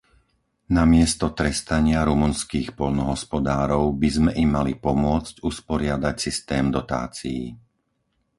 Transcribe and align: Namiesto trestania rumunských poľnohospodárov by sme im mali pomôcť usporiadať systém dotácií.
Namiesto 0.77 1.25
trestania 1.39 1.99
rumunských 2.09 2.69
poľnohospodárov 2.79 3.85
by 4.01 4.09
sme 4.17 4.31
im 4.43 4.49
mali 4.57 4.73
pomôcť 4.85 5.35
usporiadať 5.49 6.15
systém 6.25 6.65
dotácií. 6.77 7.43